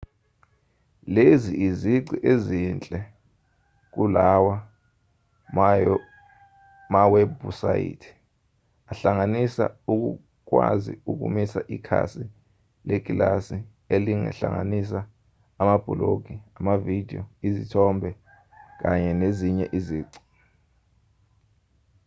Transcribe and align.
lezi 1.15 1.51
izici 1.67 2.15
ezinhle 2.31 2.99
kulawa 3.93 4.55
mawebhusayithi 6.93 8.11
ahlanganisa 8.91 9.65
ukukwazi 9.93 10.93
ukumisa 11.11 11.59
ikhasi 11.75 12.25
lekilasi 12.87 13.57
elingahlanganisa 13.95 14.99
amabhulogi 15.61 16.35
amavidiyo 16.59 17.23
izithombe 17.47 18.09
kanye 18.81 19.11
nezinye 19.21 19.65
izici 19.79 20.19